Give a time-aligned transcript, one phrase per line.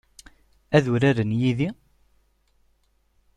[0.75, 1.69] Ad uraren yid-i?